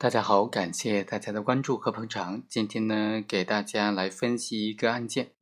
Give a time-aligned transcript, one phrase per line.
[0.00, 2.44] 大家好，感谢大家的关注和捧场。
[2.48, 5.32] 今天呢，给大家来分析一个案件：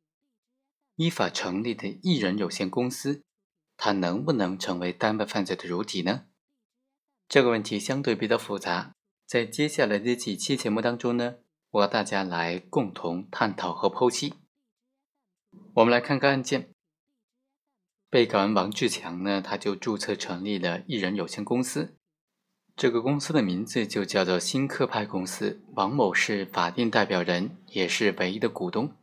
[0.95, 3.23] 依法成立的艺人有限公司，
[3.77, 6.25] 它能不能成为单位犯罪的主体呢？
[7.29, 8.95] 这个问题相对比较复杂，
[9.27, 11.35] 在接下来的几期节目当中呢，
[11.73, 14.37] 我和大家来共同探讨和剖析。
[15.75, 16.71] 我们来看看案件：
[18.09, 21.99] 被告人王志强呢，他就注册成立了艺人有限公司。
[22.77, 28.95] 这个公司的名字就叫做新科派公司，王某是法定代表人，也是唯一的股东。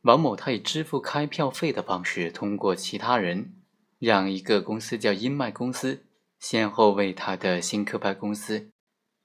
[0.00, 3.52] 王某他以支付开票费的方式，通过其他人，
[3.98, 6.06] 让一个公司叫英迈公司，
[6.38, 8.70] 先后为他的新科派公司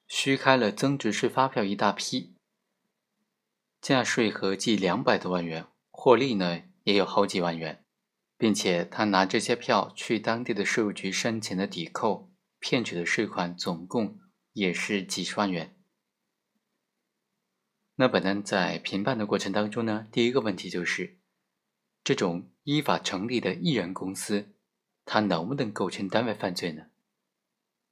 [0.09, 2.35] 虚开了增值税发票一大批，
[3.79, 7.85] 价税合计两百多万元，获利呢也有好几万元，
[8.37, 12.29] 并且他拿这些票去当地的税务局申请了抵扣。
[12.61, 14.19] 骗取的税款总共
[14.53, 15.75] 也是几十万元。
[17.95, 21.19] 那本案在评判的过程当中呢，第一个问题就是，
[22.03, 24.53] 这种依法成立的艺人公司，
[25.05, 26.85] 它能不能构成单位犯罪呢？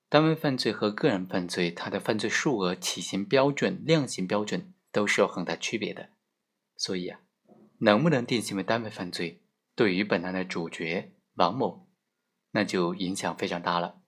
[0.08, 6.12] 单位犯罪和个人犯罪，它的犯罪数额、起刑标准、量刑标准都是有很大区别的。
[6.76, 7.22] 所以啊，
[7.80, 9.44] 能不能定性为单位犯罪，
[9.76, 11.88] 对于本案的主角王某，
[12.52, 13.99] 那就影响非常大了。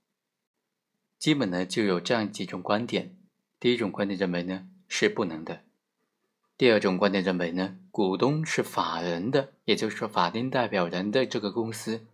[1.21, 3.15] 基本呢就有这样几种观点，
[3.59, 5.61] 第一种观点认为呢是不能的，
[6.57, 12.07] 第二种观点认为呢股东是法人的，也就是说法定代表人的这个公司，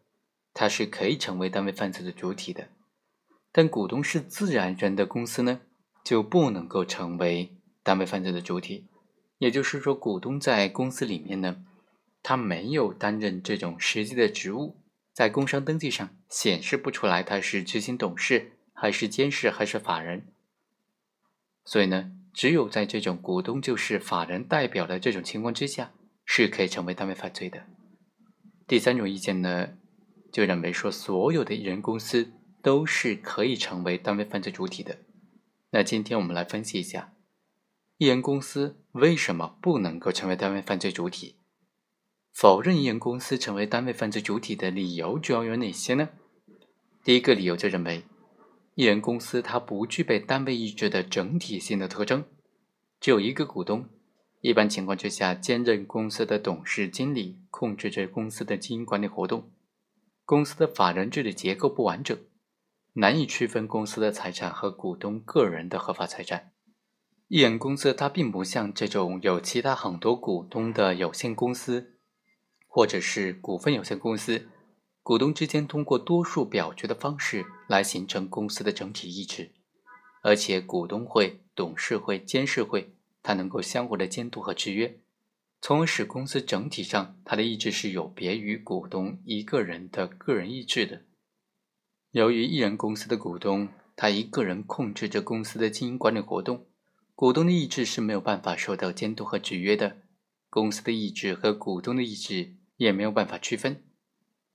[0.54, 2.68] 它是可以成为单位犯罪的主体的，
[3.54, 5.62] 但股东是自然人的公司呢
[6.04, 8.88] 就不能够成为单位犯罪的主体，
[9.38, 11.64] 也就是说股东在公司里面呢，
[12.22, 14.76] 他没有担任这种实际的职务，
[15.14, 18.52] 在工商登记上显示不出来他是执行董事。
[18.80, 20.28] 还是监事还是法人，
[21.66, 27.66] 所以呢，只有在这种股东就是法人代表的这种情况之下，是可以成为单位犯罪的。
[28.68, 29.70] 第三种意见呢，
[30.32, 35.00] 就认为说所有的艺人公司都是可以成为单位犯罪主体的。
[35.72, 37.14] 那今天我们来分析一下，
[37.98, 41.38] 艺人公司为什么不能够成为单位犯罪主体？
[42.32, 46.10] 否认艺人公司成为单位犯罪主体的理由主要有哪些呢？
[47.04, 48.04] 第一个理由就认为。
[48.78, 52.26] 艺人公司它不具备单位意志的整体性的特征，
[53.00, 53.90] 只有一个股东，
[54.42, 59.50] 一般情况之下兼任公司的董事、经理，控制着公司的经营管理活动。
[60.26, 62.16] 公司的法人治理结构不完整，
[62.94, 66.52] 难以区分公司的财产和股东个人的合法财产。
[67.30, 71.98] 艺人公司它并不像这种有其他很多股东的有限公司，
[72.68, 74.50] 或者是股份有限公司。
[75.08, 79.54] 股东之间通过多数表决的方式来形成公司的整体意志，
[80.22, 85.00] 而且股东会、董事会、监事会，它能够相互的监督和制约，
[85.62, 91.04] 从而使公司整体上它的意志是有别于股东一个人的个人意志的。
[92.12, 96.66] 由于一人公司的股东他一个人控制着公司的经营管理活动，
[97.16, 100.00] 股东的意志是没有办法受到监督和制约的，
[100.50, 103.82] 公司的意志和股东的意志也没有办法区分。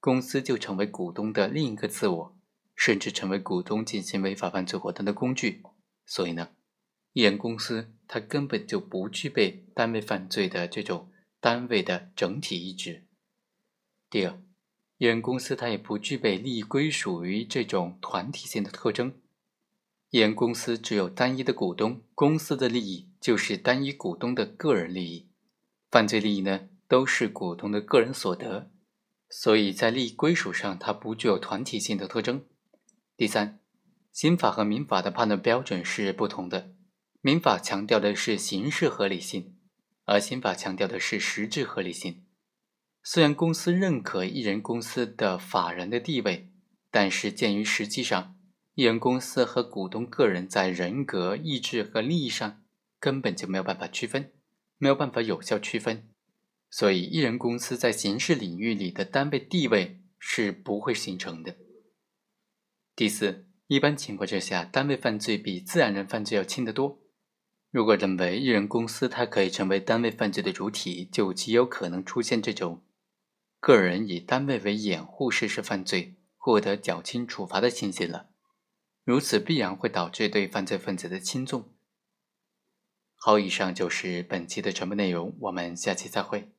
[0.02, 2.36] 公司就成为股东的另一个自我，
[2.74, 5.62] 甚至成为股东进行违法犯罪活动的工具。
[6.04, 6.48] 所以呢，
[7.12, 11.08] 艺人公司它根本就不具备单位犯罪的这种
[11.38, 13.04] 单位的整体意志。
[14.10, 14.42] 第二，
[14.98, 19.14] 艺人公司它也不具备利益归属于这种团体性的特征。
[20.10, 25.28] 艺人公司只有单一的股东，公司的利益就是单一股东的个人利益，
[25.92, 28.71] 犯罪利益呢都是股东的个人所得。
[29.34, 32.44] 所以在利益归属上，它不具有团体性的特征。
[33.16, 33.60] 第三，
[34.12, 36.74] 刑法和民法的判断标准是不同的。
[37.22, 39.56] 民法强调的是形式合理性，
[40.04, 42.26] 而刑法强调的是实质合理性。
[43.02, 46.52] 虽然公司认可一人公司的法人的地位，
[46.90, 48.36] 但是鉴于实际上，
[48.74, 52.62] 一人公司和股东个人在人格、意志和利益上
[53.00, 54.30] 根本就没有办法区分，
[54.76, 56.11] 没有办法有效区分。
[56.74, 61.54] 所以，艺人公司在刑事领域里的单位地位是不会形成的。
[62.96, 66.98] 第四，一般情况之下，单位犯罪比自然人犯罪要轻得多。
[67.70, 72.82] 如果认为艺人公司它可以成为单位犯罪的主体，就极有可能出现这种
[73.60, 78.30] 个人以单位为掩护实施犯罪，获得较轻处罚的情形了。
[79.04, 81.74] 如此必然会导致对犯罪分子的轻重。
[83.16, 86.50] 好，以上就是本期的全部内容，我们下期再会。